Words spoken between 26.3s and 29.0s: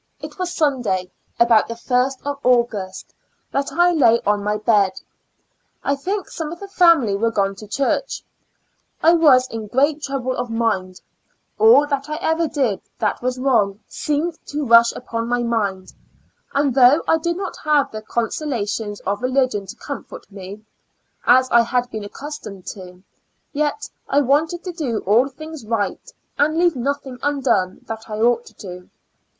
and leave nothing undone that I ought to do.